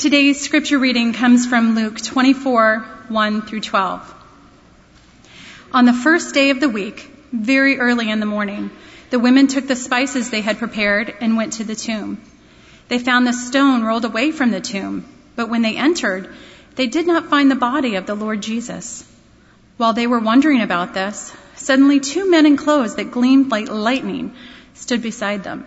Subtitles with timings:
[0.00, 2.78] Today's scripture reading comes from Luke 24,
[3.10, 4.14] 1 through 12.
[5.72, 8.70] On the first day of the week, very early in the morning,
[9.10, 12.18] the women took the spices they had prepared and went to the tomb.
[12.88, 15.04] They found the stone rolled away from the tomb,
[15.36, 16.34] but when they entered,
[16.76, 19.04] they did not find the body of the Lord Jesus.
[19.76, 24.34] While they were wondering about this, suddenly two men in clothes that gleamed like lightning
[24.72, 25.66] stood beside them.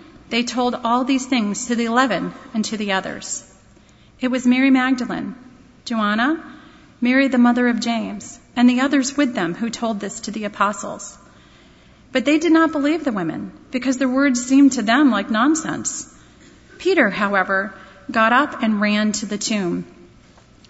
[0.31, 3.43] they told all these things to the eleven and to the others.
[4.21, 5.35] It was Mary Magdalene,
[5.83, 6.41] Joanna,
[7.01, 10.45] Mary the mother of James, and the others with them who told this to the
[10.45, 11.17] apostles.
[12.13, 16.13] But they did not believe the women, because their words seemed to them like nonsense.
[16.77, 17.73] Peter, however,
[18.09, 19.85] got up and ran to the tomb.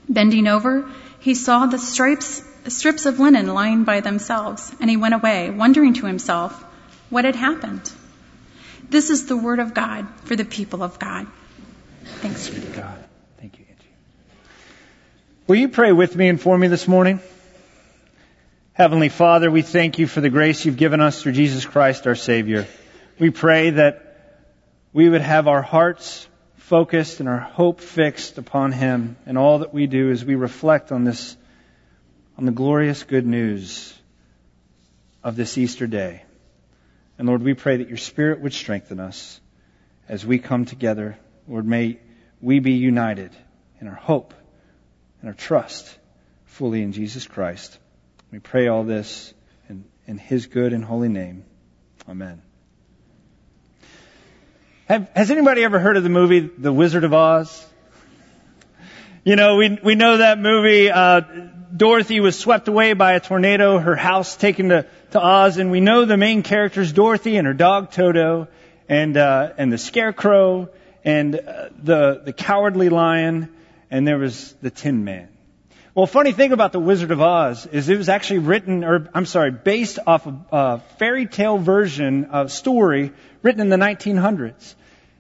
[0.09, 5.14] Bending over, he saw the stripes, strips of linen lying by themselves, and he went
[5.14, 6.64] away, wondering to himself
[7.09, 7.92] what had happened.
[8.92, 11.25] This is the word of God for the people of God.
[12.20, 13.02] Thanks be to God.
[13.39, 13.88] Thank you, Angie.
[15.47, 17.22] Will you pray with me and for me this morning?
[18.73, 22.16] Heavenly Father, we thank you for the grace you've given us through Jesus Christ our
[22.16, 22.67] Savior.
[23.17, 24.44] We pray that
[24.92, 29.73] we would have our hearts focused and our hope fixed upon Him and all that
[29.73, 31.38] we do as we reflect on this,
[32.38, 33.97] on the glorious good news
[35.23, 36.23] of this Easter day.
[37.22, 39.39] And Lord, we pray that your Spirit would strengthen us
[40.09, 41.19] as we come together.
[41.47, 42.00] Lord, may
[42.41, 43.30] we be united
[43.80, 44.33] in our hope
[45.19, 45.95] and our trust
[46.45, 47.78] fully in Jesus Christ.
[48.31, 49.36] We pray all this
[49.69, 51.46] in, in His good and holy name.
[52.09, 52.41] Amen.
[54.88, 57.71] Have, has anybody ever heard of the movie The Wizard of Oz?
[59.24, 60.90] You know, we we know that movie.
[60.90, 61.22] Uh,
[61.78, 65.80] Dorothy was swept away by a tornado, her house taken to, to Oz, and we
[65.80, 68.48] know the main characters: Dorothy and her dog Toto,
[68.90, 70.70] and uh, and the Scarecrow,
[71.06, 73.50] and uh, the the Cowardly Lion,
[73.92, 75.28] and there was the Tin Man.
[75.94, 79.28] Well, funny thing about The Wizard of Oz is it was actually written, or I'm
[79.28, 83.12] sorry, based off a, a fairy tale version of story
[83.44, 84.74] written in the 1900s.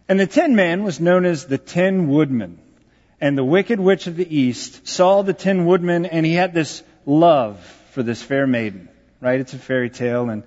[0.09, 2.60] And the Tin Man was known as the Tin Woodman.
[3.21, 6.83] And the Wicked Witch of the East saw the Tin Woodman and he had this
[7.05, 7.59] love
[7.91, 8.89] for this fair maiden.
[9.21, 9.39] Right?
[9.39, 10.43] It's a fairy tale and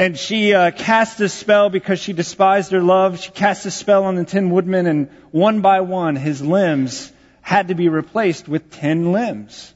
[0.00, 3.18] and she uh, cast a spell because she despised her love.
[3.18, 7.66] She cast a spell on the Tin Woodman, and one by one, his limbs had
[7.66, 9.74] to be replaced with ten limbs.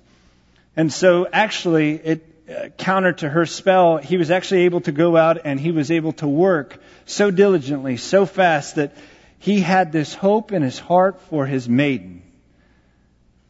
[0.77, 5.17] And so actually, it, uh, counter to her spell, he was actually able to go
[5.17, 8.95] out and he was able to work so diligently, so fast that
[9.43, 12.23] he had this hope in his heart for his maiden.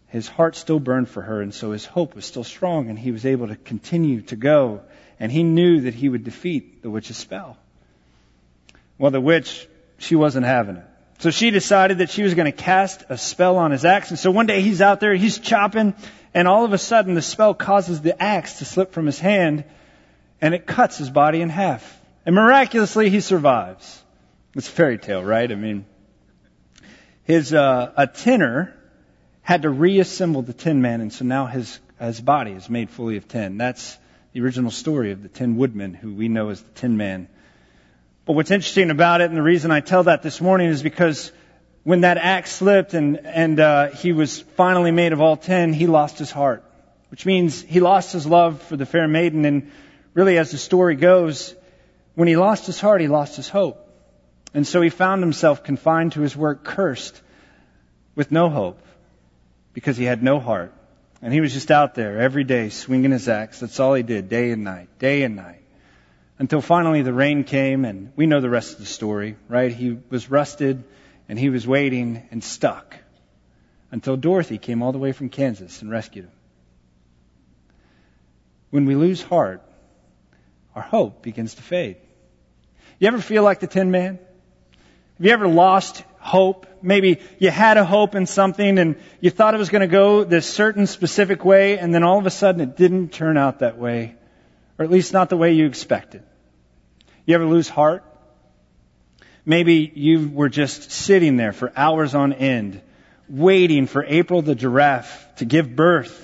[0.08, 3.10] His heart still burned for her, and so his hope was still strong, and he
[3.10, 4.80] was able to continue to go,
[5.20, 7.58] and he knew that he would defeat the witch's spell.
[8.96, 10.84] Well, the witch, she wasn't having it.
[11.18, 14.08] So she decided that she was going to cast a spell on his axe.
[14.08, 15.92] And so one day he's out there, he's chopping,
[16.32, 19.64] and all of a sudden the spell causes the axe to slip from his hand,
[20.40, 22.00] and it cuts his body in half.
[22.24, 24.01] And miraculously he survives.
[24.54, 25.50] It's a fairy tale, right?
[25.50, 25.86] I mean,
[27.24, 28.74] his uh, a tinner
[29.40, 33.16] had to reassemble the Tin Man, and so now his his body is made fully
[33.16, 33.56] of tin.
[33.56, 33.96] That's
[34.34, 37.28] the original story of the Tin Woodman, who we know as the Tin Man.
[38.26, 41.32] But what's interesting about it, and the reason I tell that this morning is because
[41.82, 45.86] when that axe slipped and, and uh, he was finally made of all ten, he
[45.86, 46.62] lost his heart,
[47.10, 49.46] which means he lost his love for the fair maiden.
[49.46, 49.72] And
[50.12, 51.54] really, as the story goes,
[52.14, 53.81] when he lost his heart, he lost his hope.
[54.54, 57.20] And so he found himself confined to his work, cursed,
[58.14, 58.82] with no hope,
[59.72, 60.72] because he had no heart.
[61.22, 63.60] And he was just out there every day swinging his axe.
[63.60, 65.62] That's all he did, day and night, day and night
[66.42, 69.72] until finally the rain came, and we know the rest of the story, right?
[69.72, 70.82] He was rusted,
[71.28, 72.96] and he was waiting and stuck
[73.92, 76.32] until Dorothy came all the way from Kansas and rescued him.
[78.70, 79.62] When we lose heart,
[80.74, 81.98] our hope begins to fade.
[82.98, 84.18] You ever feel like the Tin Man?
[85.18, 86.66] Have you ever lost hope?
[86.82, 90.24] Maybe you had a hope in something and you thought it was going to go
[90.24, 93.78] this certain specific way and then all of a sudden it didn't turn out that
[93.78, 94.14] way.
[94.78, 96.22] Or at least not the way you expected.
[97.26, 98.04] You ever lose heart?
[99.44, 102.80] Maybe you were just sitting there for hours on end,
[103.28, 106.18] waiting for April the giraffe to give birth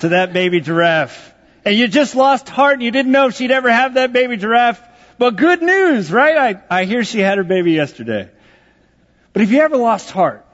[0.00, 1.32] to that baby giraffe.
[1.64, 4.36] And you just lost heart and you didn't know if she'd ever have that baby
[4.36, 4.82] giraffe.
[5.20, 6.56] But good news, right?
[6.70, 8.30] I, I hear she had her baby yesterday.
[9.34, 10.46] But have you ever lost heart?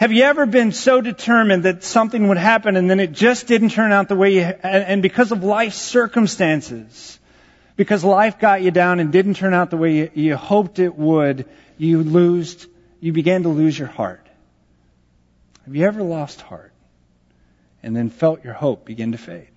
[0.00, 3.72] Have you ever been so determined that something would happen and then it just didn't
[3.72, 7.18] turn out the way you, and because of life circumstances,
[7.76, 10.96] because life got you down and didn't turn out the way you, you hoped it
[10.96, 11.46] would,
[11.76, 12.66] you lose,
[13.00, 14.26] you began to lose your heart.
[15.66, 16.72] Have you ever lost heart
[17.82, 19.50] and then felt your hope begin to fade?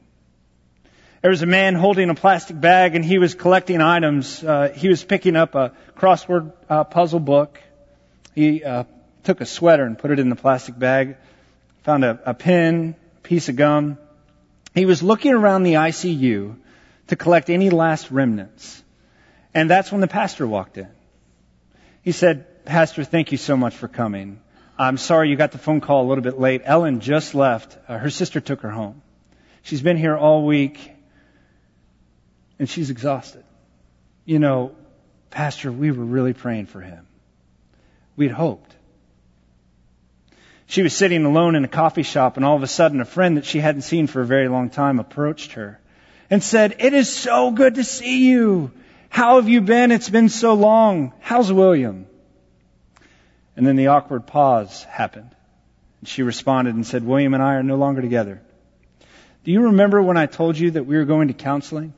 [1.22, 4.42] There was a man holding a plastic bag and he was collecting items.
[4.42, 7.60] Uh, he was picking up a crossword uh, puzzle book.
[8.36, 8.86] He uh,
[9.26, 11.18] took a sweater and put it in the plastic bag,
[11.84, 13.98] found a, a pen, piece of gum.
[14.74, 16.56] He was looking around the ICU
[17.08, 18.82] to collect any last remnants.
[19.54, 20.88] And that's when the pastor walked in.
[22.02, 24.40] He said, Pastor, thank you so much for coming.
[24.78, 26.62] I'm sorry you got the phone call a little bit late.
[26.64, 27.78] Ellen just left.
[27.90, 29.02] Uh, her sister took her home.
[29.64, 30.96] She's been here all week
[32.60, 33.44] and she's exhausted.
[34.26, 34.76] You know,
[35.32, 37.08] Pastor, we were really praying for him.
[38.16, 38.76] We'd hoped.
[40.68, 43.38] She was sitting alone in a coffee shop and all of a sudden a friend
[43.38, 45.80] that she hadn't seen for a very long time approached her
[46.30, 48.72] and said, It is so good to see you.
[49.10, 49.92] How have you been?
[49.92, 51.14] It's been so long.
[51.22, 52.06] How's William?
[53.56, 55.32] And then the awkward pause happened.
[56.02, 58.42] And she responded and said, William and I are no longer together.
[59.44, 61.94] Do you remember when I told you that we were going to counseling?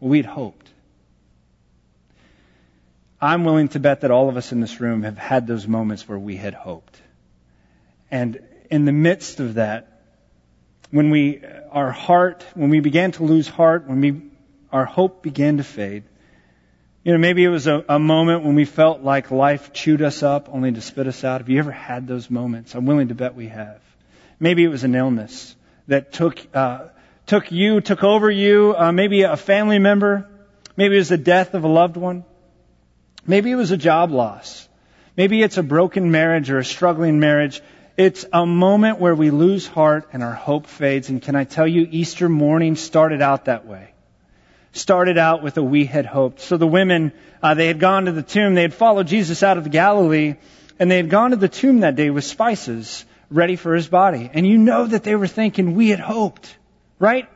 [0.00, 0.68] Well, we'd hoped.
[3.20, 6.06] I'm willing to bet that all of us in this room have had those moments
[6.08, 7.00] where we had hoped.
[8.10, 8.40] And
[8.70, 10.02] in the midst of that,
[10.90, 14.22] when we, our heart, when we began to lose heart, when we,
[14.70, 16.04] our hope began to fade,
[17.04, 20.22] you know, maybe it was a, a moment when we felt like life chewed us
[20.22, 21.40] up only to spit us out.
[21.40, 22.74] Have you ever had those moments?
[22.74, 23.80] I'm willing to bet we have.
[24.40, 25.54] Maybe it was an illness
[25.86, 26.88] that took, uh,
[27.26, 30.28] took you, took over you, uh, maybe a family member.
[30.76, 32.24] Maybe it was the death of a loved one.
[33.26, 34.68] Maybe it was a job loss.
[35.16, 37.60] Maybe it's a broken marriage or a struggling marriage.
[37.96, 41.08] It's a moment where we lose heart and our hope fades.
[41.08, 43.88] And can I tell you, Easter morning started out that way.
[44.72, 46.40] Started out with a we had hoped.
[46.40, 47.12] So the women,
[47.42, 48.54] uh, they had gone to the tomb.
[48.54, 50.34] They had followed Jesus out of the Galilee
[50.78, 54.30] and they had gone to the tomb that day with spices ready for his body.
[54.32, 56.54] And you know that they were thinking, we had hoped,
[56.98, 57.28] right?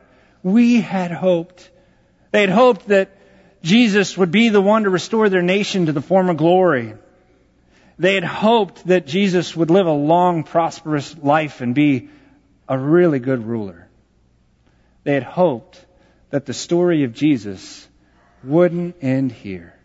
[0.43, 1.69] We had hoped.
[2.31, 3.17] They had hoped that
[3.61, 6.95] Jesus would be the one to restore their nation to the former glory.
[7.99, 12.09] They had hoped that Jesus would live a long, prosperous life and be
[12.67, 13.87] a really good ruler.
[15.03, 15.83] They had hoped
[16.31, 17.87] that the story of Jesus
[18.43, 19.75] wouldn't end here.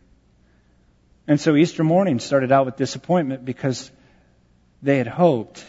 [1.28, 3.90] And so Easter morning started out with disappointment because
[4.82, 5.64] they had hoped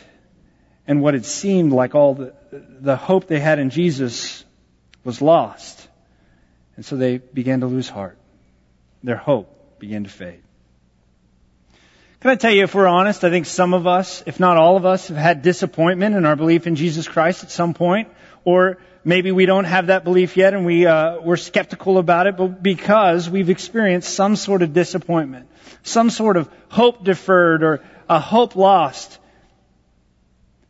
[0.88, 4.45] and what had seemed like all the, the hope they had in Jesus
[5.04, 5.88] was lost.
[6.75, 8.18] And so they began to lose heart.
[9.04, 10.42] Their hope began to fade.
[12.19, 14.75] Can I tell you, if we're honest, I think some of us, if not all
[14.75, 18.10] of us, have had disappointment in our belief in Jesus Christ at some point,
[18.44, 22.36] or maybe we don't have that belief yet and we, uh, we're skeptical about it,
[22.36, 25.48] but because we've experienced some sort of disappointment,
[25.84, 29.19] some sort of hope deferred or a hope lost.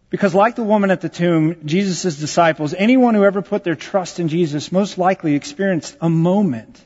[0.10, 4.20] Because like the woman at the tomb, Jesus' disciples, anyone who ever put their trust
[4.20, 6.82] in Jesus most likely experienced a moment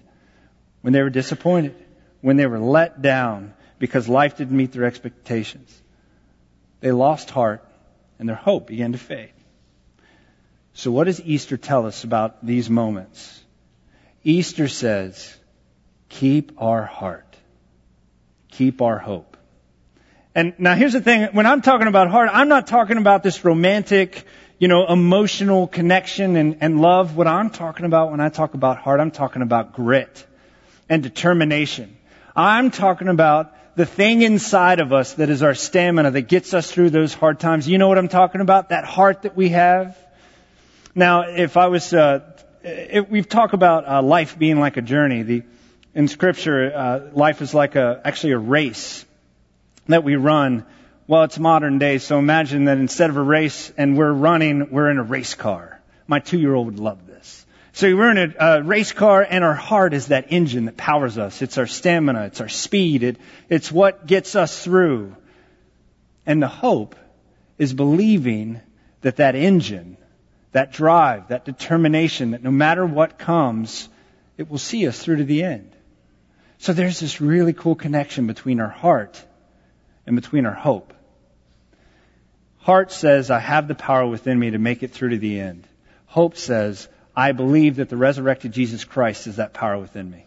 [0.82, 1.76] when they were disappointed,
[2.22, 5.82] when they were let down because life didn't meet their expectations.
[6.80, 7.64] They lost heart
[8.18, 9.34] and their hope began to fade.
[10.74, 13.40] So what does Easter tell us about these moments?
[14.24, 15.36] Easter says,
[16.10, 17.36] keep our heart.
[18.52, 19.31] Keep our hope.
[20.34, 23.44] And now here's the thing, when I'm talking about heart, I'm not talking about this
[23.44, 24.24] romantic,
[24.60, 27.18] you know, emotional connection and, and love.
[27.18, 30.26] What I'm talking about when I talk about heart, I'm talking about grit
[30.88, 31.98] and determination.
[32.34, 36.72] I'm talking about the thing inside of us that is our stamina that gets us
[36.72, 37.68] through those hard times.
[37.68, 38.70] You know what I'm talking about?
[38.70, 39.98] That heart that we have.
[40.96, 42.22] Now, if I was, uh,
[42.64, 45.24] if we've talked about uh, life being like a journey.
[45.24, 45.44] The,
[45.94, 49.06] in Scripture, uh, life is like a actually a race
[49.88, 50.66] that we run,
[51.08, 54.90] well, it's modern day, so imagine that instead of a race and we're running, we're
[54.90, 55.82] in a race car.
[56.08, 57.46] My two year old would love this.
[57.74, 61.18] So we're in a, a, race car and our heart is that engine that powers
[61.18, 61.42] us.
[61.42, 62.26] It's our stamina.
[62.26, 63.04] It's our speed.
[63.04, 63.18] It,
[63.50, 65.16] it's what gets us through.
[66.26, 66.96] And the hope
[67.58, 68.62] is believing
[69.02, 69.98] that that engine,
[70.52, 73.88] that drive, that determination, that no matter what comes,
[74.38, 75.76] it will see us through to the end.
[76.58, 79.24] So there's this really cool connection between our heart
[80.06, 80.94] and between our hope.
[82.60, 85.68] Heart says, I have the power within me to make it through to the end.
[86.06, 90.26] Hope says, I believe that the resurrected Jesus Christ is that power within me.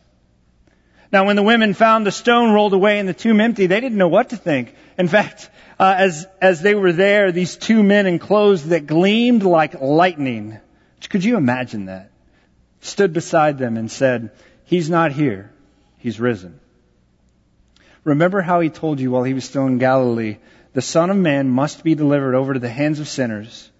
[1.12, 3.98] Now, when the women found the stone rolled away and the tomb empty, they didn't
[3.98, 4.74] know what to think.
[4.98, 9.44] In fact, uh, as as they were there, these two men in clothes that gleamed
[9.44, 10.58] like lightning.
[11.08, 12.10] Could you imagine that?
[12.80, 14.30] Stood beside them and said,
[14.64, 15.52] "He's not here;
[15.98, 16.58] he's risen."
[18.04, 20.36] Remember how he told you while he was still in Galilee,
[20.74, 23.70] the Son of Man must be delivered over to the hands of sinners,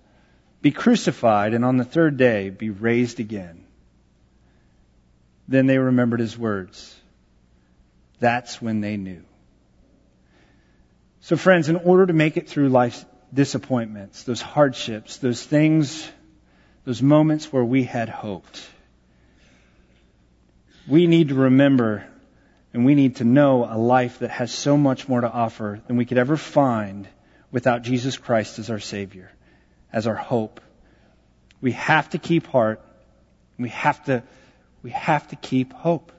[0.63, 3.65] be crucified, and on the third day be raised again.
[5.47, 6.99] Then they remembered his words.
[8.19, 9.23] That's when they knew.
[11.21, 16.11] So, friends, in order to make it through life's disappointments, those hardships, those things,
[16.85, 18.67] those moments where we had hoped,
[20.87, 22.07] we need to remember
[22.75, 25.97] and we need to know a life that has so much more to offer than
[25.97, 27.07] we could ever find
[27.53, 29.31] without Jesus Christ as our Savior,
[29.93, 30.61] as our hope.
[31.61, 32.83] We have to keep heart.
[33.59, 34.25] We have to,
[34.83, 36.11] we have to keep hope.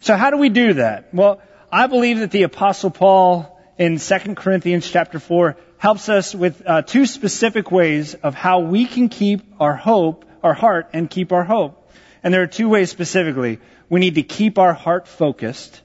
[0.00, 1.12] So how do we do that?
[1.12, 6.62] Well, I believe that the apostle Paul in 2 Corinthians chapter 4 helps us with
[6.66, 11.30] uh, two specific ways of how we can keep our hope, our heart, and keep
[11.30, 11.92] our hope.
[12.22, 13.60] And there are two ways specifically.
[13.88, 15.80] We need to keep our heart focused.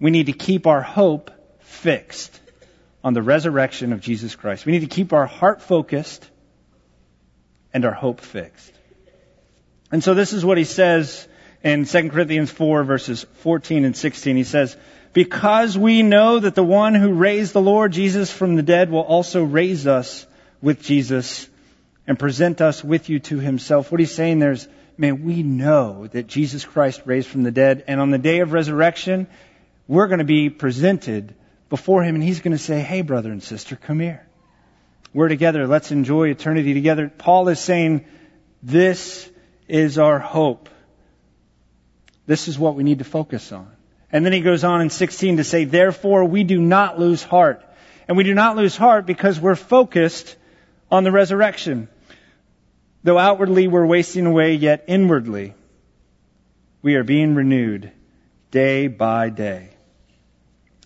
[0.00, 2.40] We need to keep our hope fixed
[3.02, 4.64] on the resurrection of Jesus Christ.
[4.64, 6.28] We need to keep our heart focused
[7.72, 8.72] and our hope fixed.
[9.92, 11.28] And so this is what he says
[11.62, 14.36] in 2 Corinthians 4 verses 14 and 16.
[14.36, 14.76] He says,
[15.12, 19.00] because we know that the one who raised the Lord Jesus from the dead will
[19.00, 20.26] also raise us
[20.60, 21.48] with Jesus
[22.06, 23.92] and present us with you to himself.
[23.92, 24.66] What he's saying there is,
[24.98, 28.52] man, we know that Jesus Christ raised from the dead, and on the day of
[28.52, 29.26] resurrection,
[29.86, 31.34] we're going to be presented
[31.70, 34.26] before him, and he's going to say, hey, brother and sister, come here.
[35.12, 35.66] We're together.
[35.66, 37.08] Let's enjoy eternity together.
[37.08, 38.04] Paul is saying,
[38.62, 39.30] this
[39.68, 40.68] is our hope.
[42.26, 43.70] This is what we need to focus on.
[44.10, 47.64] And then he goes on in 16 to say, therefore we do not lose heart.
[48.06, 50.36] And we do not lose heart because we're focused
[50.90, 51.88] on the resurrection.
[53.04, 55.54] Though outwardly we're wasting away, yet inwardly
[56.80, 57.92] we are being renewed
[58.50, 59.68] day by day.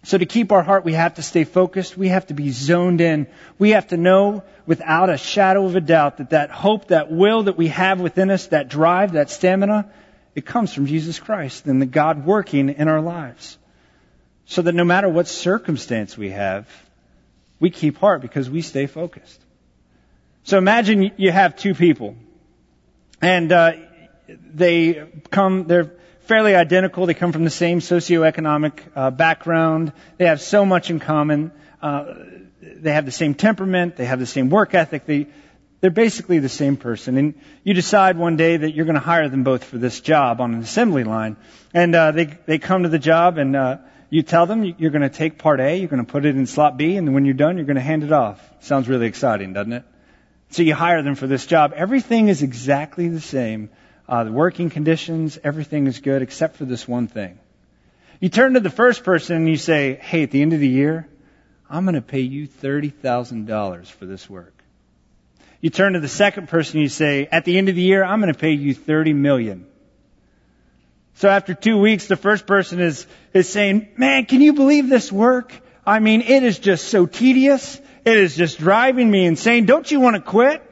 [0.03, 1.97] So to keep our heart, we have to stay focused.
[1.97, 3.29] We have to be zoned in.
[3.59, 7.45] We have to know without a shadow of a doubt that that hope, that will
[7.45, 9.91] that we have within us, that drive, that stamina,
[10.35, 13.59] it comes from Jesus Christ and the God working in our lives.
[14.47, 16.67] So that no matter what circumstance we have,
[17.61, 19.41] we keep heart because we stay focused.
[20.49, 22.17] So imagine you have two people
[23.21, 23.73] and uh,
[24.26, 27.05] they come, they're fairly identical.
[27.05, 29.93] They come from the same socioeconomic uh, background.
[30.17, 31.52] They have so much in common.
[31.83, 32.14] Uh,
[32.62, 33.97] they have the same temperament.
[33.97, 35.05] They have the same work ethic.
[35.05, 35.26] They,
[35.83, 37.19] they're basically the same person.
[37.19, 40.40] And you decide one day that you're going to hire them both for this job
[40.40, 41.37] on an assembly line.
[41.75, 43.76] And uh, they, they come to the job and uh,
[44.09, 46.47] you tell them you're going to take part A, you're going to put it in
[46.47, 48.40] slot B, and when you're done, you're going to hand it off.
[48.61, 49.85] Sounds really exciting, doesn't it?
[50.50, 51.73] So you hire them for this job.
[51.75, 53.71] Everything is exactly the same
[54.09, 57.38] uh, the working conditions, everything is good except for this one thing.
[58.21, 60.69] You turn to the first person and you say, hey, at the end of the
[60.69, 61.07] year,
[61.69, 64.55] I'm going to pay you $30,000 for this work.
[65.61, 68.02] You turn to the second person and you say, at the end of the year,
[68.02, 69.67] I'm going to pay you 30 million.
[71.17, 75.12] So after two weeks, the first person is, is saying, man, can you believe this
[75.12, 75.52] work?
[75.85, 77.81] I mean, it is just so tedious.
[78.09, 79.67] It is just driving me insane.
[79.67, 80.62] Don't you want to quit?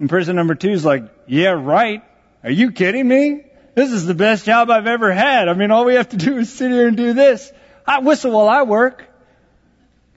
[0.00, 2.02] And person number two is like, yeah, right.
[2.42, 3.44] Are you kidding me?
[3.76, 5.48] This is the best job I've ever had.
[5.48, 7.52] I mean, all we have to do is sit here and do this.
[7.86, 9.06] I whistle while I work.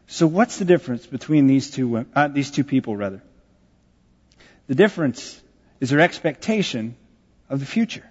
[0.08, 3.22] So what's the difference between these two, uh, these two people rather?
[4.66, 5.40] The difference
[5.80, 6.96] is their expectation
[7.48, 8.10] of the future.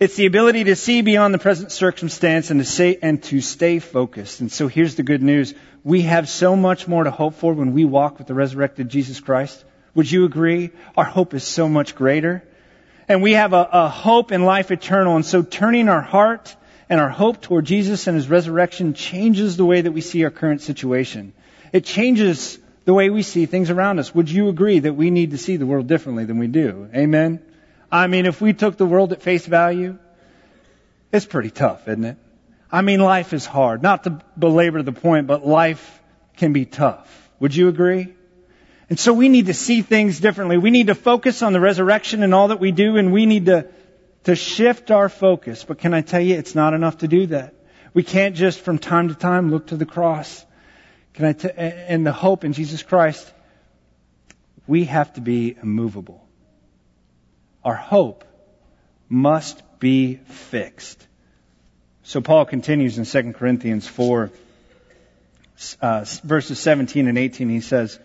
[0.00, 3.80] It's the ability to see beyond the present circumstance and to say, and to stay
[3.80, 4.40] focused.
[4.40, 5.52] And so here's the good news.
[5.84, 9.20] We have so much more to hope for when we walk with the resurrected Jesus
[9.20, 9.62] Christ.
[9.94, 10.70] Would you agree?
[10.96, 12.42] Our hope is so much greater.
[13.08, 15.16] And we have a, a, hope in life eternal.
[15.16, 16.56] And so turning our heart
[16.88, 20.30] and our hope toward Jesus and His resurrection changes the way that we see our
[20.30, 21.34] current situation.
[21.74, 24.14] It changes the way we see things around us.
[24.14, 26.88] Would you agree that we need to see the world differently than we do?
[26.94, 27.42] Amen?
[27.92, 29.98] I mean, if we took the world at face value,
[31.12, 32.16] it's pretty tough, isn't it?
[32.70, 33.82] I mean, life is hard.
[33.82, 36.00] Not to belabor the point, but life
[36.36, 37.30] can be tough.
[37.40, 38.14] Would you agree?
[38.88, 40.58] And so we need to see things differently.
[40.58, 43.46] We need to focus on the resurrection and all that we do, and we need
[43.46, 43.68] to,
[44.24, 45.64] to shift our focus.
[45.64, 47.54] But can I tell you, it's not enough to do that.
[47.92, 50.44] We can't just from time to time look to the cross.
[51.14, 53.32] Can I t- and the hope in Jesus Christ,
[54.66, 56.24] we have to be immovable.
[57.64, 58.24] Our hope
[59.08, 61.06] must be fixed.
[62.02, 64.30] So Paul continues in 2 Corinthians 4,
[65.82, 67.48] uh, verses 17 and 18.
[67.48, 67.98] He says,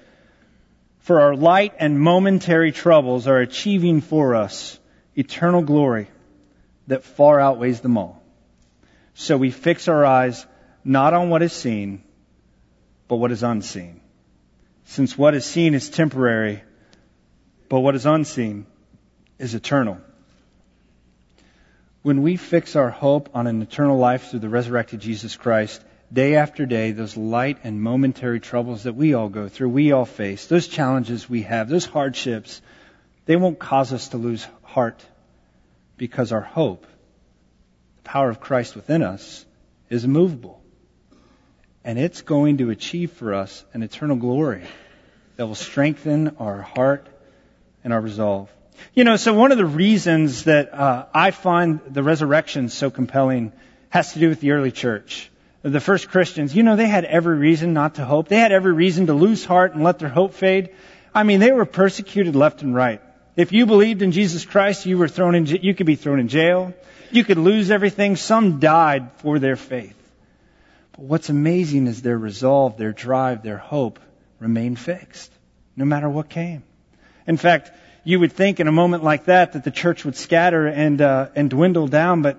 [0.99, 4.77] For our light and momentary troubles are achieving for us
[5.15, 6.07] eternal glory
[6.87, 8.21] that far outweighs them all.
[9.13, 10.45] So we fix our eyes
[10.83, 12.03] not on what is seen,
[13.07, 14.01] but what is unseen.
[14.83, 16.61] Since what is seen is temporary,
[17.69, 18.67] but what is unseen
[19.39, 19.97] is eternal.
[22.01, 26.35] When we fix our hope on an eternal life through the resurrected Jesus Christ, day
[26.35, 30.45] after day, those light and momentary troubles that we all go through, we all face,
[30.47, 32.61] those challenges we have, those hardships,
[33.25, 35.03] they won't cause us to lose heart
[35.97, 36.85] because our hope,
[37.95, 39.45] the power of Christ within us,
[39.89, 40.61] is immovable.
[41.83, 44.63] And it's going to achieve for us an eternal glory
[45.37, 47.07] that will strengthen our heart
[47.83, 48.49] and our resolve.
[48.93, 53.51] You know, so one of the reasons that uh, I find the resurrection so compelling
[53.89, 55.29] has to do with the early church.
[55.61, 58.27] The first Christians, you know, they had every reason not to hope.
[58.27, 60.69] They had every reason to lose heart and let their hope fade.
[61.13, 63.01] I mean, they were persecuted left and right.
[63.35, 66.27] If you believed in Jesus Christ, you were thrown in, you could be thrown in
[66.27, 66.73] jail.
[67.11, 68.15] You could lose everything.
[68.15, 69.95] Some died for their faith.
[70.91, 73.99] But what's amazing is their resolve, their drive, their hope
[74.39, 75.31] remained fixed,
[75.75, 76.63] no matter what came.
[77.27, 77.71] In fact,
[78.05, 81.27] you would think in a moment like that that the church would scatter and uh,
[81.35, 82.37] and dwindle down, but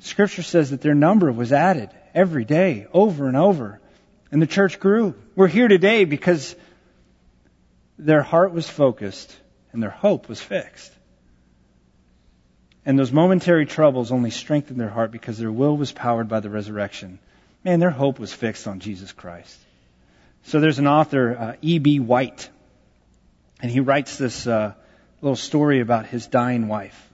[0.00, 3.80] Scripture says that their number was added every day, over and over,
[4.32, 5.14] and the church grew.
[5.36, 6.56] We're here today because
[7.98, 9.36] their heart was focused
[9.72, 10.90] and their hope was fixed.
[12.84, 16.50] And those momentary troubles only strengthened their heart because their will was powered by the
[16.50, 17.20] resurrection.
[17.62, 19.56] Man, their hope was fixed on Jesus Christ.
[20.44, 22.00] So there's an author, uh, E.B.
[22.00, 22.50] White,
[23.62, 24.74] and he writes this uh,
[25.22, 27.08] little story about his dying wife.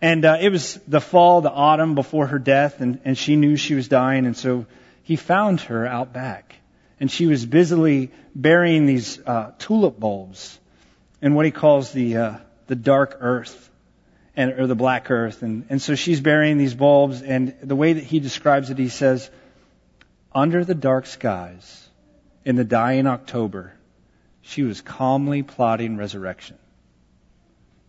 [0.00, 3.56] And uh, it was the fall, the autumn before her death, and, and she knew
[3.56, 4.66] she was dying, and so
[5.02, 6.56] he found her out back.
[7.00, 10.58] And she was busily burying these uh, tulip bulbs
[11.20, 12.34] in what he calls the uh,
[12.66, 13.70] the dark earth,
[14.36, 15.42] and or the black earth.
[15.42, 18.88] And and so she's burying these bulbs, and the way that he describes it, he
[18.88, 19.28] says,
[20.32, 21.88] under the dark skies,
[22.44, 23.73] in the dying October,
[24.44, 26.58] she was calmly plotting resurrection.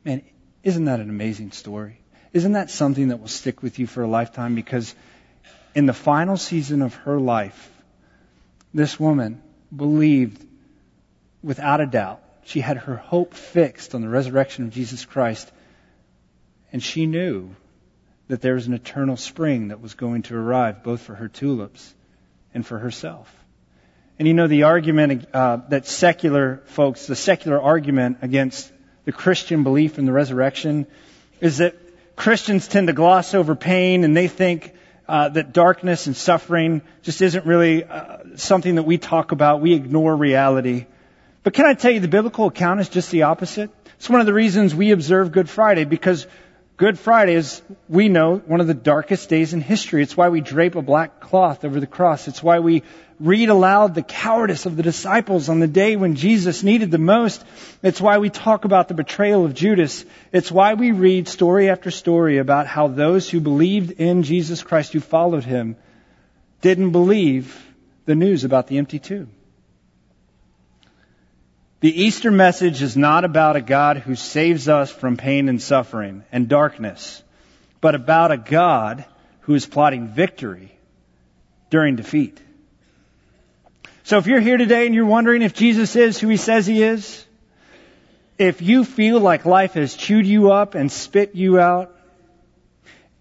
[0.04, 0.24] Man,
[0.64, 2.00] isn't that an amazing story?
[2.32, 4.56] Isn't that something that will stick with you for a lifetime?
[4.56, 4.96] Because
[5.74, 7.72] in the final season of her life,
[8.74, 9.42] this woman
[9.76, 10.46] believed
[11.44, 12.22] without a doubt.
[12.46, 15.52] She had her hope fixed on the resurrection of Jesus Christ.
[16.72, 17.56] And she knew
[18.28, 21.94] that there was an eternal spring that was going to arrive both for her tulips
[22.54, 23.34] and for herself.
[24.18, 28.72] And you know, the argument uh, that secular folks, the secular argument against
[29.04, 30.88] the Christian belief in the resurrection
[31.42, 31.76] is that
[32.16, 34.74] Christians tend to gloss over pain and they think
[35.08, 39.62] uh, that darkness and suffering just isn't really uh, something that we talk about.
[39.62, 40.86] We ignore reality.
[41.44, 43.70] But can I tell you, the biblical account is just the opposite.
[43.98, 46.26] It's one of the reasons we observe Good Friday because
[46.78, 50.04] Good Friday is, we know, one of the darkest days in history.
[50.04, 52.28] It's why we drape a black cloth over the cross.
[52.28, 52.84] It's why we
[53.18, 57.42] read aloud the cowardice of the disciples on the day when Jesus needed the most.
[57.82, 60.04] It's why we talk about the betrayal of Judas.
[60.34, 64.92] It's why we read story after story about how those who believed in Jesus Christ,
[64.92, 65.78] who followed him,
[66.60, 67.58] didn't believe
[68.04, 69.30] the news about the empty tomb.
[71.86, 76.24] The Easter message is not about a God who saves us from pain and suffering
[76.32, 77.22] and darkness,
[77.80, 79.06] but about a God
[79.42, 80.76] who is plotting victory
[81.70, 82.42] during defeat.
[84.02, 86.82] So if you're here today and you're wondering if Jesus is who he says he
[86.82, 87.24] is,
[88.40, 91.96] if you feel like life has chewed you up and spit you out,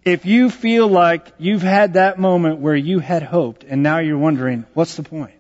[0.07, 4.17] if you feel like you've had that moment where you had hoped and now you're
[4.17, 5.35] wondering, what's the point?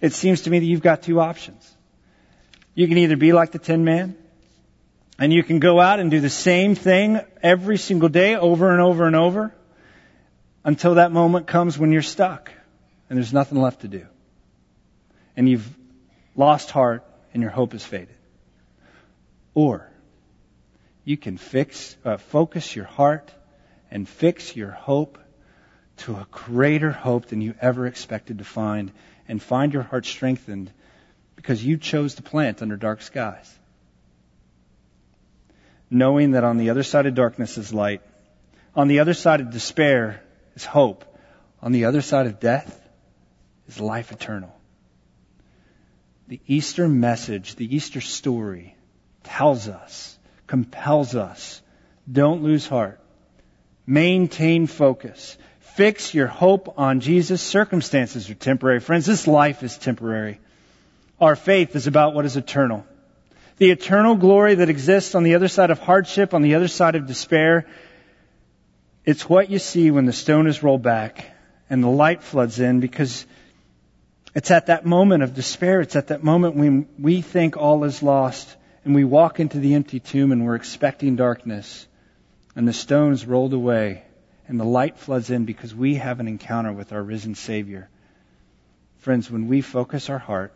[0.00, 1.73] It seems to me that you've got two options.
[2.74, 4.16] You can either be like the Tin Man,
[5.18, 8.80] and you can go out and do the same thing every single day over and
[8.80, 9.54] over and over
[10.64, 12.50] until that moment comes when you're stuck
[13.08, 14.06] and there's nothing left to do.
[15.36, 15.68] And you've
[16.34, 18.16] lost heart and your hope has faded.
[19.54, 19.88] Or
[21.04, 23.30] you can fix, uh, focus your heart
[23.90, 25.18] and fix your hope
[25.98, 28.90] to a greater hope than you ever expected to find
[29.28, 30.72] and find your heart strengthened
[31.44, 33.54] because you chose to plant under dark skies.
[35.90, 38.00] Knowing that on the other side of darkness is light,
[38.74, 40.22] on the other side of despair
[40.56, 41.04] is hope,
[41.60, 42.80] on the other side of death
[43.68, 44.58] is life eternal.
[46.28, 48.74] The Easter message, the Easter story
[49.22, 51.60] tells us, compels us,
[52.10, 53.00] don't lose heart.
[53.86, 55.36] Maintain focus.
[55.58, 57.42] Fix your hope on Jesus.
[57.42, 58.80] Circumstances are temporary.
[58.80, 60.40] Friends, this life is temporary.
[61.20, 62.84] Our faith is about what is eternal.
[63.58, 66.96] The eternal glory that exists on the other side of hardship, on the other side
[66.96, 67.66] of despair,
[69.04, 71.30] it's what you see when the stone is rolled back
[71.70, 73.26] and the light floods in because
[74.34, 78.02] it's at that moment of despair, it's at that moment when we think all is
[78.02, 81.86] lost and we walk into the empty tomb and we're expecting darkness
[82.56, 84.02] and the stone's rolled away
[84.48, 87.88] and the light floods in because we have an encounter with our risen Savior.
[88.98, 90.52] Friends, when we focus our heart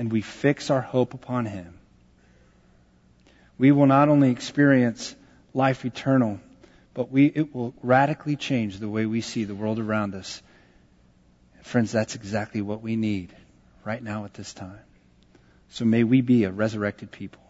[0.00, 1.74] and we fix our hope upon Him,
[3.58, 5.14] we will not only experience
[5.52, 6.40] life eternal,
[6.94, 10.40] but we, it will radically change the way we see the world around us.
[11.60, 13.34] Friends, that's exactly what we need
[13.84, 14.78] right now at this time.
[15.68, 17.42] So may we be a resurrected people.